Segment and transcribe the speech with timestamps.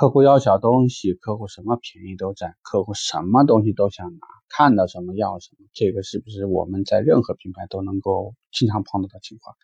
[0.00, 9.54] 客户要小东西，客户什么便宜都占，客户什么东西都想拿，看到什么要什么，这个是不是我们在任何品牌都能够经常碰到的情况？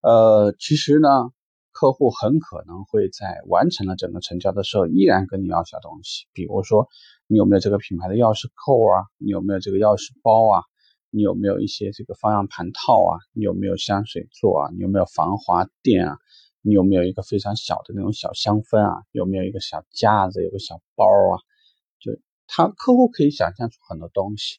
[0.00, 1.30] 呃，其实呢，
[1.70, 6.88] 客户很可能会在完成了整个成交的时候，依然跟你要小东西，比如说
[7.28, 10.64] 你有没有这个品牌的钥匙扣啊，你有没有这个钥匙包啊，
[11.10, 16.18] 你有没有一些这个方向盘套啊，你有没有香水座啊，你有没有防滑垫啊？
[16.60, 19.04] 你有没有一个非常小的那种小香氛啊？
[19.12, 21.40] 有没有一个小架子，有个小包啊？
[22.00, 24.58] 就他客户可以想象出很多东西，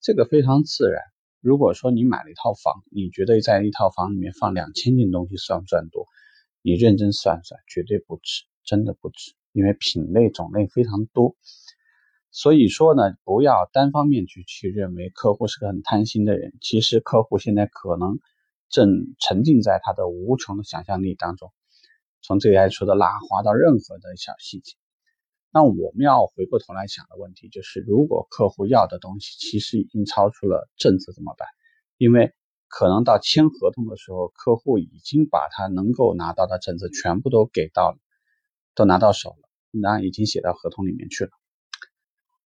[0.00, 1.02] 这个非常自然。
[1.40, 6.06] 如果说你买了一套房，你觉得在一套房里面放两千件东西算不算多？
[6.62, 11.34] 你认真算算，绝对不止，真的不止，因为品类种类非常多。
[12.30, 16.52] 所以说呢，不要单方面去去认为客户是个很贪心的人。
[16.60, 18.18] 其实客户现在可能。
[18.70, 21.52] 正沉浸在他的无穷的想象力当中，
[22.22, 24.76] 从这台车的拉花到任何的小细节。
[25.52, 31.48] 那我们要回过头来想的问题就是，如果客户要的东西其实已经超出了政策怎么办？
[31.98, 32.32] 因为
[32.68, 37.98] 可能到签合同的时候，客户已经把他能够拿到的政策全部都给到了，
[38.76, 41.30] 都拿到手了，那已经写到合同里面去了。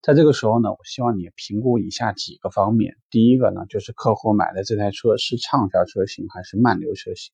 [0.05, 2.95] 在这个时候呢，我希望你评估以下几个方面。
[3.09, 7.33] 第一个呢，就是客户买的这台车是畅销车型还是慢流车型。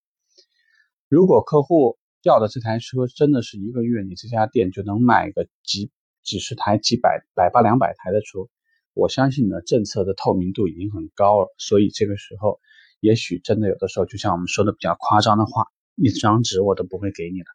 [1.10, 5.92] 如果客户要的这台车真的是一个月你这家店就能卖个几
[6.24, 8.48] 几十台、几百百八两百台的车，
[8.94, 11.54] 我相信呢，政策的透明度已经很高了。
[11.58, 12.62] 所以这个时候，
[13.02, 15.66] 也许真的有的时候，就像我们说的比较夸张的话，
[15.98, 17.48] 一张纸我都不会给你了，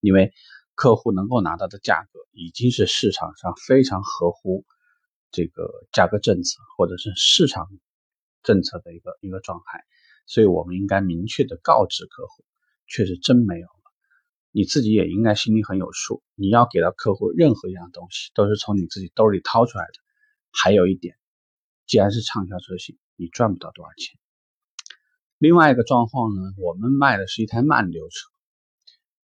[0.00, 0.32] 因为。
[0.74, 4.64] 客户能够拿到的价格已经是市场上非常合乎
[5.30, 7.68] 这个价格政策或者是市场
[8.42, 9.84] 政策的一个一个状态，
[10.26, 12.44] 所以我们应该明确的告知客户，
[12.86, 13.92] 确实真没有了，
[14.50, 16.22] 你自己也应该心里很有数。
[16.34, 19.92] 你要给到客户任何一样东西，都是从你自己兜里掏出来的。
[20.52, 21.16] 还有一点，
[21.86, 24.18] 既然是畅销车型，你赚不到多少钱。
[25.38, 28.33] 另外一个状况呢，我们卖的是一台慢流车。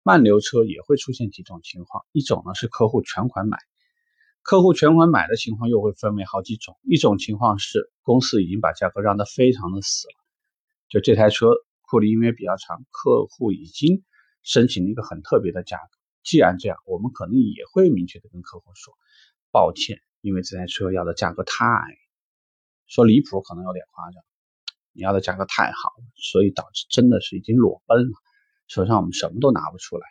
[0.06, 3.56] 慢流车也会出现几种情况，一种呢是客户全款买，
[4.42, 6.76] 客户全款买的情况又会分为好几种。
[6.82, 10.14] 一种情况是公司已经把价格让得非常的死了，
[10.90, 11.48] 就这台车
[11.88, 14.04] 库里因为比较长，客户已经
[14.42, 15.98] 申请了一个很特别的价格。
[16.22, 18.92] 既然这样，我们可能也会明确的跟客户说，
[19.50, 21.56] 抱歉，因为这台车要的价格太，
[22.86, 24.22] 说离谱可能有点夸张，
[24.92, 28.12] 你要的价格太好了，所以导致真的是已经裸奔了。
[28.66, 30.06] 手上我们什么都拿不出来。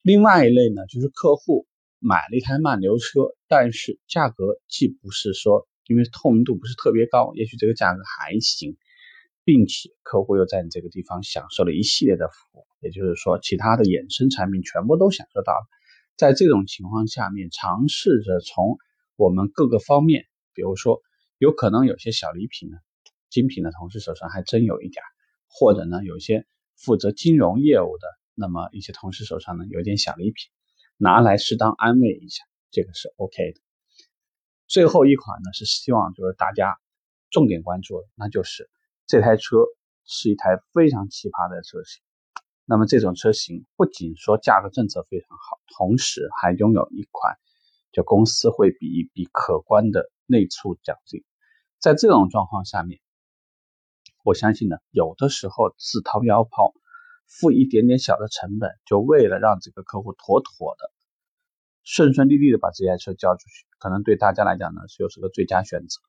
[0.00, 1.66] 另外一类呢，就是客户
[1.98, 8.76] 买了一台慢流车，但是价格既不是说因为透明度不是特别高，也许这个价格还行，
[9.44, 15.66] 并且客户又在你这个地方享受了一系列的服务，也就是说其他的衍生产品全部都享受到了。
[16.16, 18.78] 在这种情况下面，尝试着从
[19.16, 21.00] 我们各个方面，比如说
[21.38, 22.78] 有可能有些小礼品呢，
[23.30, 25.02] 精品的同事手上还真有一点，
[25.48, 26.44] 或者呢有些。
[26.76, 30.50] 负责金融业务的，那么一些同事手上呢有点小礼品，
[30.96, 33.60] 拿来适当安慰一下，这个是 OK 的。
[34.66, 36.76] 最后一款呢是希望就是大家
[37.30, 38.68] 重点关注的，那就是
[39.06, 39.56] 这台车
[40.04, 42.02] 是一台非常奇葩的车型。
[42.64, 47.36] 那么这种车型不仅说价格政策非常好，同时还拥有一款
[47.92, 51.22] 就公司会比一笔可观的内促奖金。
[51.78, 53.00] 在这种状况下面。
[54.22, 56.72] 我相信呢，有的时候自掏腰包
[57.26, 60.90] 付一点点小的成本，就为了让这个客户妥妥的、
[61.82, 66.00] 顺顺利利的把这台车交出去，可能对大家来讲呢，就是个最佳选择。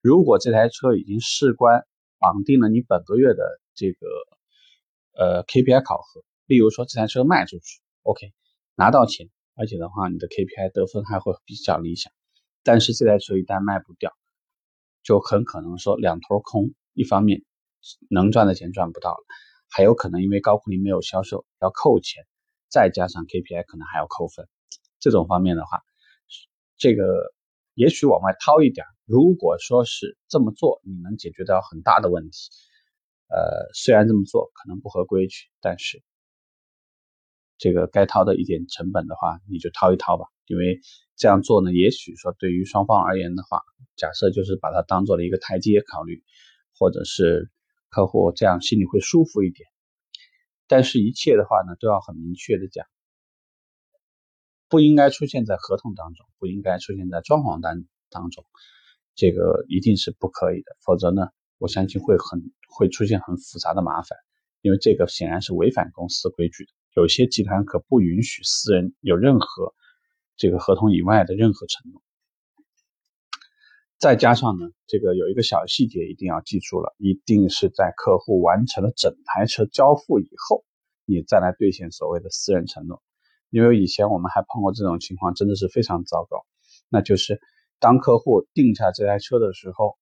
[0.00, 1.86] 如果这台车已经事关
[2.18, 4.06] 绑定了你本个月的这个
[5.12, 8.32] 呃 KPI 考核，例如说这台车卖出去，OK，
[8.74, 12.10] 拿到钱，而且的话你的 KPI 得分还会比较理想。
[12.62, 14.16] 但是这台车一旦卖不掉，
[15.02, 17.42] 就很可能说两头空，一方面。
[18.08, 19.24] 能赚的钱赚不到了，
[19.68, 22.26] 还有可能因为高库里没有销售要扣钱，
[22.68, 24.48] 再加上 KPI 可能还要扣分。
[24.98, 25.82] 这种方面的话，
[26.76, 27.32] 这个
[27.74, 28.84] 也许往外掏一点。
[29.06, 32.50] 如果说是这么做，你能解决掉很大的问题。
[33.28, 36.02] 呃，虽然这么做可能不合规矩，但是
[37.58, 40.26] 这个该掏的一点成本的话，你就掏一掏吧。
[40.46, 40.80] 因为
[41.16, 43.62] 这样做呢，也许说对于双方而言的话，
[43.96, 46.22] 假设就是把它当做了一个台阶考虑，
[46.78, 47.50] 或者是。
[47.90, 49.68] 客户这样心里会舒服一点，
[50.68, 52.86] 但是，一切的话呢，都要很明确的讲，
[54.68, 58.46] 不应该出现在合同当中，不应该出现在装潢单当中，
[59.16, 61.26] 这个一定是不可以的，否则呢，
[61.58, 64.16] 我相信会很会出现很复杂的麻烦，
[64.60, 66.72] 因为这个显然是违反公司规矩的。
[66.94, 69.74] 有些集团可不允许私人有任何
[70.36, 72.02] 这个合同以外的任何承诺。
[74.00, 80.64] 再加上呢，这个有一个小细节一定要记住了，一定是在客户完成了整台车交付以后，
[81.04, 83.02] 你再来兑现所谓的私人承诺。
[83.50, 86.46] 因为以前我们还碰过这种情况，真的是非常糟糕。
[86.88, 87.42] 那就是
[87.78, 89.98] 当客户定下这台车的时候，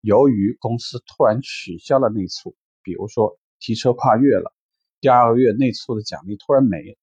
[0.00, 2.54] 由于公司突然取消了内促，
[2.84, 4.54] 比如说提车跨越了，
[5.00, 6.96] 第二个月内促的奖励突然没了，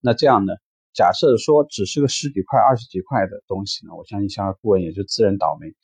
[0.00, 0.52] 那这样呢？
[0.92, 5.74] 假设说只是个十几块、二十几块的东西呢，我相信销售顾问也就自认倒霉。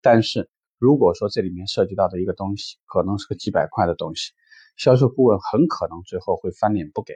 [0.00, 4.32] 但是如果说这里面涉及到的一个东西可能是个几百块的东西，
[4.76, 7.14] 销售顾问很可能最后会翻脸不给。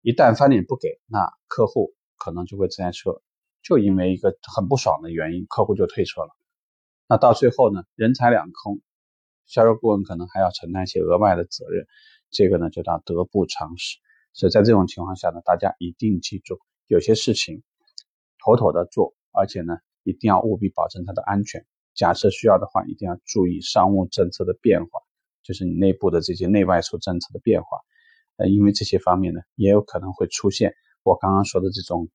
[0.00, 3.22] 一旦翻脸不给，那客户可能就会这台车
[3.62, 6.30] 就因为一个很不爽的原因，客户就退车了。
[7.08, 8.80] 那到最后呢，人财两空，
[9.46, 11.86] 销售顾问可能还要承担一些额外的责任，
[12.30, 13.98] 这个呢就叫得不偿失。
[14.34, 16.58] 所以在这种情况下呢，大家一定记住，
[16.88, 17.62] 有些事情
[18.38, 21.64] 妥妥的做，而且呢，一定要务必保证它的安全。
[21.94, 25.00] 假设需要的话，一定要注意商务政策的变化，
[25.44, 27.78] 就是你内部的这些内外促政策的变化。
[28.36, 32.08] 呃，因为这些方面呢，也有可能会出现我刚刚说的这种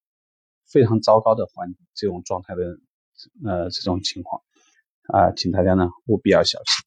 [0.67, 2.77] 非常糟糕的环这种状态的
[3.45, 4.41] 呃这种情况
[5.07, 6.85] 啊，请大家呢务必要小心。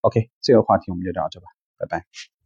[0.00, 1.46] OK，这个话题我们就聊到这吧，
[1.78, 2.41] 拜拜。